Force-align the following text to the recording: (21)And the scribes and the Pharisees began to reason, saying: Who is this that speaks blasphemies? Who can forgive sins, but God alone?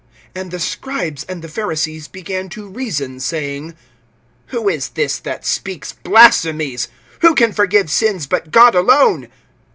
(21)And 0.35 0.49
the 0.49 0.59
scribes 0.59 1.23
and 1.25 1.43
the 1.43 1.47
Pharisees 1.47 2.07
began 2.07 2.49
to 2.49 2.67
reason, 2.67 3.19
saying: 3.19 3.75
Who 4.47 4.67
is 4.67 4.89
this 4.89 5.19
that 5.19 5.45
speaks 5.45 5.91
blasphemies? 5.93 6.87
Who 7.19 7.35
can 7.35 7.53
forgive 7.53 7.91
sins, 7.91 8.25
but 8.25 8.49
God 8.49 8.73
alone? 8.73 9.27